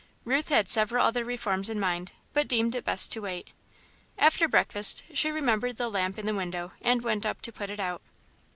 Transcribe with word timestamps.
Ruth 0.25 0.49
had 0.49 0.67
several 0.67 1.05
other 1.05 1.23
reforms 1.23 1.69
in 1.69 1.79
mind, 1.79 2.11
but 2.33 2.47
deemed 2.47 2.73
it 2.73 2.83
best 2.83 3.11
to 3.11 3.21
wait. 3.21 3.51
After 4.17 4.47
breakfast, 4.47 5.03
she 5.13 5.29
remembered 5.29 5.77
the 5.77 5.89
lamp 5.89 6.17
in 6.17 6.25
the 6.25 6.33
window 6.33 6.71
and 6.81 7.03
went 7.03 7.23
up 7.23 7.39
to 7.43 7.51
put 7.53 7.69
it 7.69 7.79
out. 7.79 8.01